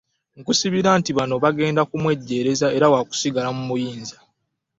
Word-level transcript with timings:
Kusuubirwa 0.45 0.91
nti 0.99 1.11
bano 1.17 1.35
bagenda 1.43 1.81
kumwejjeereza 1.89 2.67
era 2.77 2.87
wa 2.93 2.99
kusigala 3.09 3.49
mu 3.55 3.63
buyinza 3.69 4.17